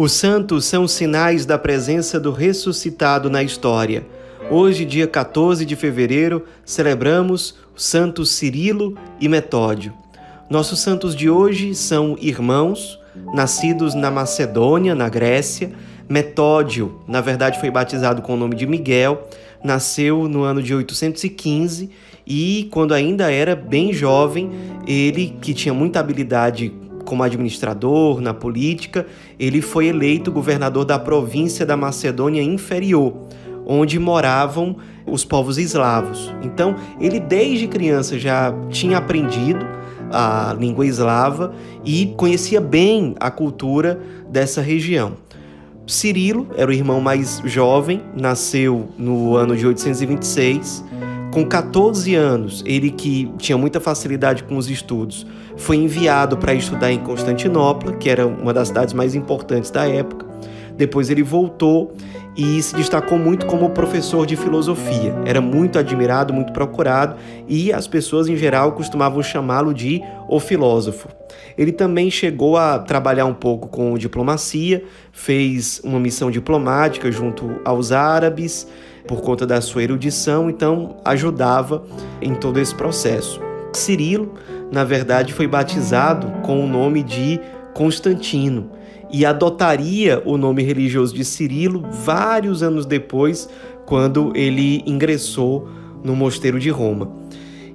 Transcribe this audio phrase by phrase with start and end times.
[0.00, 4.06] Os santos são sinais da presença do ressuscitado na história.
[4.50, 9.92] Hoje, dia 14 de fevereiro, celebramos os santos Cirilo e Metódio.
[10.48, 12.98] Nossos santos de hoje são irmãos,
[13.34, 15.70] nascidos na Macedônia, na Grécia.
[16.08, 19.28] Metódio, na verdade, foi batizado com o nome de Miguel,
[19.62, 21.90] nasceu no ano de 815
[22.26, 24.50] e, quando ainda era bem jovem,
[24.86, 26.72] ele, que tinha muita habilidade
[27.10, 29.04] como administrador na política,
[29.36, 33.12] ele foi eleito governador da província da Macedônia Inferior,
[33.66, 36.32] onde moravam os povos eslavos.
[36.40, 39.66] Então, ele desde criança já tinha aprendido
[40.12, 41.52] a língua eslava
[41.84, 45.14] e conhecia bem a cultura dessa região.
[45.88, 50.84] Cirilo era o irmão mais jovem, nasceu no ano de 826
[51.30, 55.24] com 14 anos, ele que tinha muita facilidade com os estudos,
[55.56, 60.26] foi enviado para estudar em Constantinopla, que era uma das cidades mais importantes da época.
[60.76, 61.92] Depois ele voltou
[62.36, 65.14] e se destacou muito como professor de filosofia.
[65.24, 71.08] Era muito admirado, muito procurado e as pessoas em geral costumavam chamá-lo de o filósofo.
[71.56, 77.92] Ele também chegou a trabalhar um pouco com diplomacia, fez uma missão diplomática junto aos
[77.92, 78.66] árabes
[79.06, 81.84] por conta da sua erudição, então ajudava
[82.20, 83.40] em todo esse processo.
[83.72, 84.34] Cirilo,
[84.70, 87.40] na verdade, foi batizado com o nome de
[87.74, 88.70] Constantino
[89.12, 93.48] e adotaria o nome religioso de Cirilo vários anos depois,
[93.86, 95.68] quando ele ingressou
[96.02, 97.10] no mosteiro de Roma.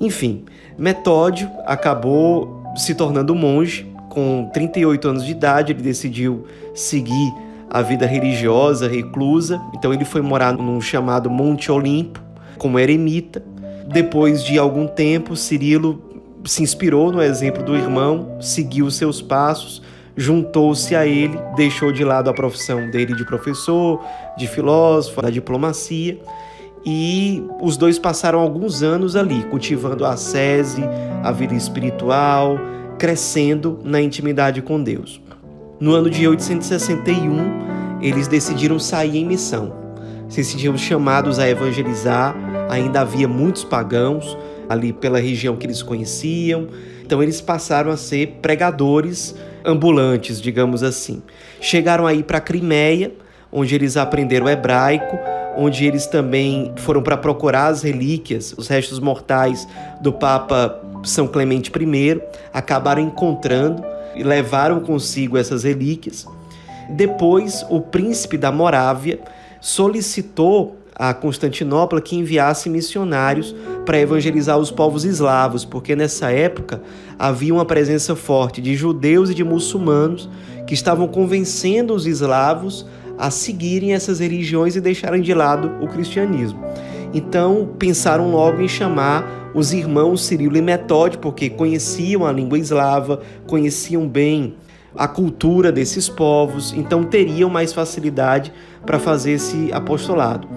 [0.00, 0.44] Enfim,
[0.76, 3.90] Metódio acabou se tornando monge.
[4.10, 7.32] Com 38 anos de idade, ele decidiu seguir
[7.72, 9.58] a vida religiosa reclusa.
[9.74, 12.20] Então ele foi morar num chamado Monte Olimpo,
[12.58, 13.42] como eremita.
[13.88, 16.02] Depois de algum tempo, Cirilo
[16.44, 19.80] se inspirou no exemplo do irmão, seguiu seus passos,
[20.14, 24.04] juntou-se a ele, deixou de lado a profissão dele de professor,
[24.36, 26.20] de filósofo, da diplomacia,
[26.84, 30.82] e os dois passaram alguns anos ali, cultivando a sese,
[31.22, 32.58] a vida espiritual,
[32.98, 35.21] crescendo na intimidade com Deus.
[35.82, 39.72] No ano de 861, eles decidiram sair em missão.
[40.28, 42.36] Se sentiam chamados a evangelizar,
[42.70, 44.38] ainda havia muitos pagãos
[44.68, 46.68] ali pela região que eles conheciam.
[47.04, 49.34] Então eles passaram a ser pregadores
[49.64, 51.20] ambulantes, digamos assim.
[51.60, 53.10] Chegaram aí para a Crimeia,
[53.50, 55.18] onde eles aprenderam hebraico,
[55.56, 59.66] onde eles também foram para procurar as relíquias, os restos mortais
[60.00, 62.22] do Papa São Clemente I,
[62.52, 63.82] acabaram encontrando
[64.16, 66.26] levaram consigo essas relíquias.
[66.90, 69.20] Depois, o príncipe da Morávia
[69.60, 73.54] solicitou a Constantinopla que enviasse missionários
[73.86, 76.82] para evangelizar os povos eslavos, porque nessa época
[77.18, 80.28] havia uma presença forte de judeus e de muçulmanos
[80.66, 82.86] que estavam convencendo os eslavos
[83.18, 86.60] a seguirem essas religiões e deixarem de lado o cristianismo.
[87.12, 93.20] Então pensaram logo em chamar os irmãos Cirilo e Metódio, porque conheciam a língua eslava,
[93.46, 94.54] conheciam bem
[94.96, 98.52] a cultura desses povos, então teriam mais facilidade
[98.84, 100.48] para fazer esse apostolado.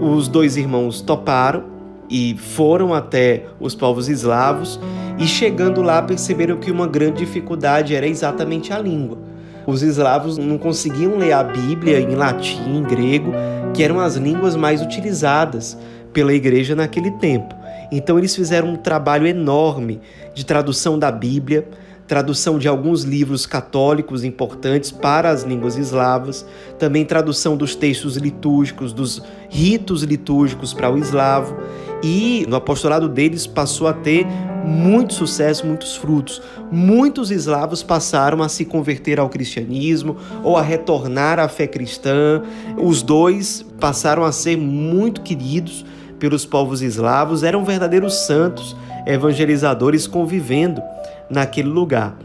[0.00, 1.64] Os dois irmãos toparam
[2.08, 4.80] e foram até os povos eslavos
[5.18, 9.29] e chegando lá perceberam que uma grande dificuldade era exatamente a língua.
[9.66, 13.32] Os eslavos não conseguiam ler a Bíblia em latim, em grego,
[13.74, 15.76] que eram as línguas mais utilizadas
[16.12, 17.54] pela igreja naquele tempo.
[17.90, 20.00] Então eles fizeram um trabalho enorme
[20.34, 21.66] de tradução da Bíblia,
[22.06, 26.44] tradução de alguns livros católicos importantes para as línguas eslavas,
[26.76, 31.56] também tradução dos textos litúrgicos, dos ritos litúrgicos para o eslavo,
[32.02, 34.26] e no apostolado deles passou a ter
[34.64, 36.42] muito sucesso, muitos frutos.
[36.70, 42.42] Muitos eslavos passaram a se converter ao cristianismo ou a retornar à fé cristã.
[42.76, 45.84] Os dois passaram a ser muito queridos
[46.20, 48.76] pelos povos eslavos, eram verdadeiros santos,
[49.06, 50.80] evangelizadores convivendo
[51.28, 52.16] naquele lugar.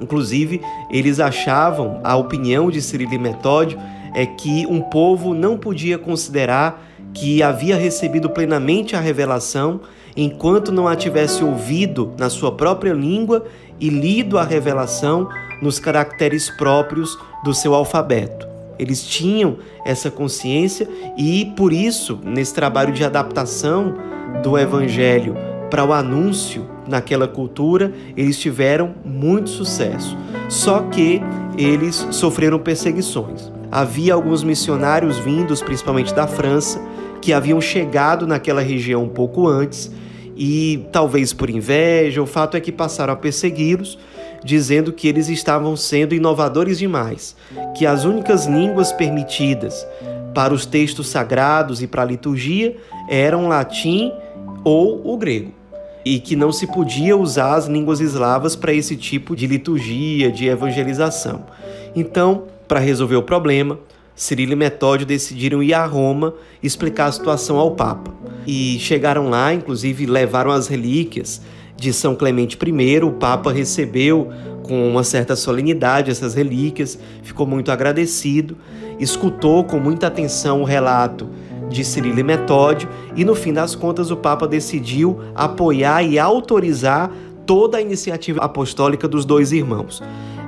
[0.00, 0.60] Inclusive,
[0.90, 3.78] eles achavam, a opinião de Cirilo e Metódio
[4.14, 9.80] é que um povo não podia considerar que havia recebido plenamente a revelação
[10.16, 13.46] enquanto não a tivesse ouvido na sua própria língua
[13.80, 15.28] e lido a revelação
[15.62, 18.47] nos caracteres próprios do seu alfabeto.
[18.78, 23.94] Eles tinham essa consciência e, por isso, nesse trabalho de adaptação
[24.42, 25.36] do evangelho
[25.70, 30.16] para o anúncio naquela cultura, eles tiveram muito sucesso.
[30.48, 31.20] Só que
[31.56, 33.52] eles sofreram perseguições.
[33.70, 36.80] Havia alguns missionários vindos, principalmente da França,
[37.20, 39.90] que haviam chegado naquela região um pouco antes
[40.38, 43.98] e talvez por inveja, o fato é que passaram a persegui-los
[44.44, 47.36] dizendo que eles estavam sendo inovadores demais,
[47.76, 49.86] que as únicas línguas permitidas
[50.34, 52.76] para os textos sagrados e para a liturgia
[53.08, 54.12] eram latim
[54.64, 55.52] ou o grego,
[56.04, 60.46] e que não se podia usar as línguas eslavas para esse tipo de liturgia, de
[60.46, 61.44] evangelização.
[61.94, 63.78] Então, para resolver o problema,
[64.14, 68.12] Cirilo e Metódio decidiram ir a Roma explicar a situação ao Papa.
[68.46, 71.40] E chegaram lá, inclusive levaram as relíquias
[71.78, 72.98] de São Clemente I.
[73.02, 74.28] O Papa recebeu
[74.64, 78.56] com uma certa solenidade essas relíquias, ficou muito agradecido,
[78.98, 81.26] escutou com muita atenção o relato
[81.70, 87.10] de Cirilo e Metódio e no fim das contas o Papa decidiu apoiar e autorizar
[87.46, 90.02] toda a iniciativa apostólica dos dois irmãos.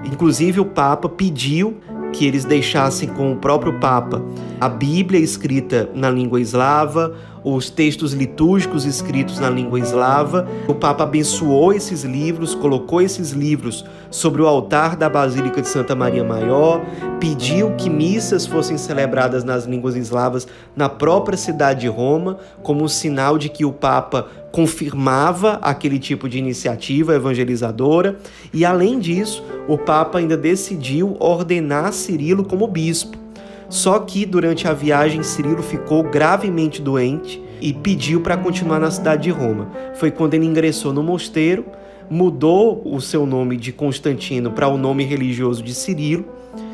[0.05, 1.76] Inclusive o Papa pediu
[2.12, 4.23] que eles deixassem com o próprio Papa
[4.61, 10.49] a Bíblia escrita na língua eslava, os textos litúrgicos escritos na língua eslava.
[10.69, 15.95] O Papa abençoou esses livros, colocou esses livros sobre o altar da Basílica de Santa
[15.95, 16.81] Maria Maior,
[17.19, 20.47] pediu que missas fossem celebradas nas línguas eslavas
[20.77, 26.29] na própria cidade de Roma, como um sinal de que o Papa confirmava aquele tipo
[26.29, 28.17] de iniciativa evangelizadora,
[28.53, 33.30] e além disso, o Papa ainda decidiu ordenar Cirilo como bispo.
[33.71, 39.23] Só que durante a viagem, Cirilo ficou gravemente doente e pediu para continuar na cidade
[39.23, 39.71] de Roma.
[39.95, 41.65] Foi quando ele ingressou no mosteiro,
[42.11, 46.25] mudou o seu nome de Constantino para o nome religioso de Cirilo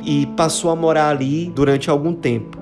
[0.02, 2.58] e passou a morar ali durante algum tempo.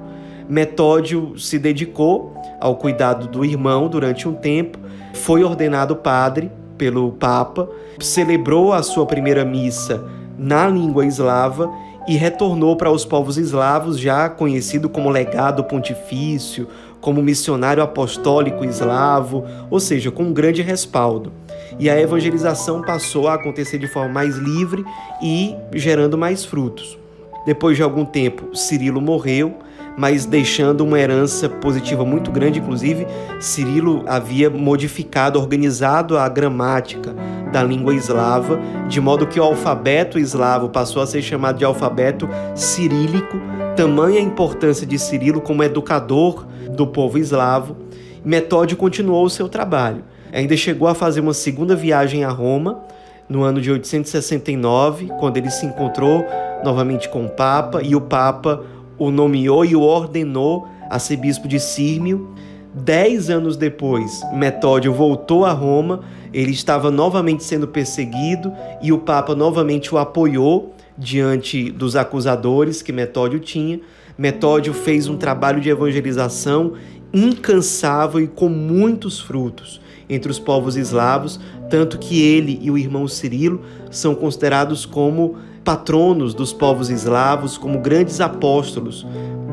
[0.49, 4.79] Metódio se dedicou ao cuidado do irmão durante um tempo,
[5.13, 7.69] foi ordenado padre pelo Papa,
[8.01, 10.05] celebrou a sua primeira missa
[10.39, 11.73] na língua eslava
[12.06, 16.69] e retornou para os povos eslavos, já conhecido como legado pontifício,
[17.01, 21.33] como missionário apostólico eslavo, ou seja, com um grande respaldo.
[21.79, 24.85] E a evangelização passou a acontecer de forma mais livre
[25.23, 26.99] e gerando mais frutos.
[27.45, 29.55] Depois de algum tempo, Cirilo morreu,
[29.96, 32.58] mas deixando uma herança positiva muito grande.
[32.58, 33.06] Inclusive,
[33.41, 37.14] Cirilo havia modificado, organizado a gramática
[37.52, 38.58] da língua eslava,
[38.88, 43.41] de modo que o alfabeto eslavo passou a ser chamado de alfabeto cirílico.
[43.76, 47.76] Tamanha a importância de Cirilo como educador do povo eslavo.
[48.25, 50.02] Metódio continuou o seu trabalho.
[50.32, 52.82] Ainda chegou a fazer uma segunda viagem a Roma,
[53.29, 56.25] no ano de 869, quando ele se encontrou
[56.62, 58.64] novamente com o Papa, e o Papa
[58.99, 62.35] o nomeou e o ordenou a ser bispo de Sírmio.
[62.75, 66.00] Dez anos depois, Metódio voltou a Roma,
[66.32, 68.52] ele estava novamente sendo perseguido
[68.82, 73.81] e o Papa novamente o apoiou diante dos acusadores que Metódio tinha.
[74.19, 76.73] Metódio fez um trabalho de evangelização
[77.12, 83.08] incansável e com muitos frutos entre os povos eslavos, tanto que ele e o irmão
[83.08, 89.06] Cirilo são considerados como patronos dos povos eslavos, como grandes apóstolos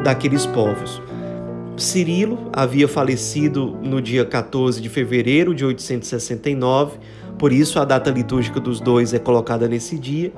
[0.03, 1.01] daqueles povos.
[1.77, 6.97] Cirilo havia falecido no dia 14 de fevereiro de 869,
[7.37, 10.31] por isso a data litúrgica dos dois é colocada nesse dia,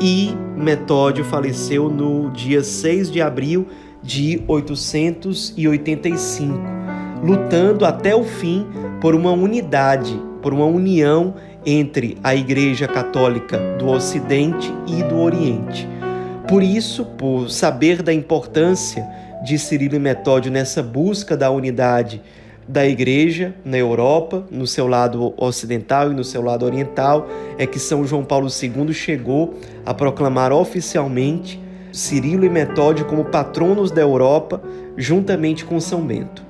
[0.00, 3.66] e Metódio faleceu no dia 6 de abril
[4.02, 6.58] de 885,
[7.22, 8.66] lutando até o fim
[9.04, 11.34] por uma unidade, por uma união
[11.66, 15.86] entre a Igreja Católica do Ocidente e do Oriente.
[16.48, 19.06] Por isso, por saber da importância
[19.44, 22.22] de Cirilo e Metódio nessa busca da unidade
[22.66, 27.78] da Igreja na Europa, no seu lado ocidental e no seu lado oriental, é que
[27.78, 29.52] São João Paulo II chegou
[29.84, 31.60] a proclamar oficialmente
[31.92, 34.62] Cirilo e Metódio como patronos da Europa,
[34.96, 36.43] juntamente com São Bento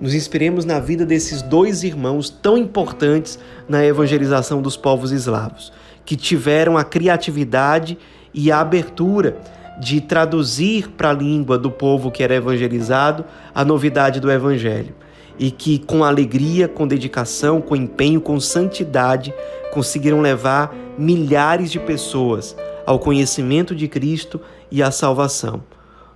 [0.00, 3.38] nos inspiremos na vida desses dois irmãos tão importantes
[3.68, 5.72] na evangelização dos povos eslavos,
[6.04, 7.98] que tiveram a criatividade
[8.32, 9.38] e a abertura
[9.80, 13.24] de traduzir para a língua do povo que era evangelizado
[13.54, 14.94] a novidade do evangelho.
[15.38, 19.34] E que com alegria, com dedicação, com empenho, com santidade
[19.70, 25.62] conseguiram levar milhares de pessoas ao conhecimento de Cristo e à salvação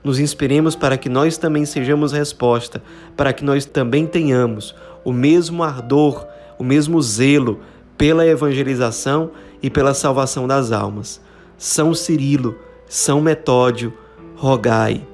[0.02, 2.82] nos inspiremos para que nós também sejamos resposta,
[3.16, 6.26] para que nós também tenhamos o mesmo ardor,
[6.58, 7.60] o mesmo zelo
[7.96, 9.30] pela evangelização
[9.62, 11.20] e pela salvação das almas.
[11.58, 12.56] São Cirilo,
[12.88, 13.92] São Metódio,
[14.36, 15.06] rogai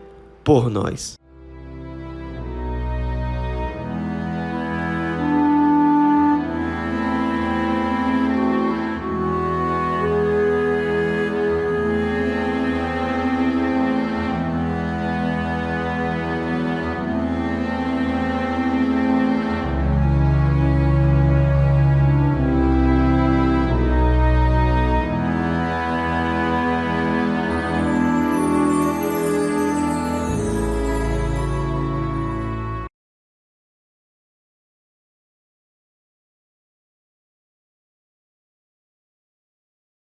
[0.44, 1.16] por nós.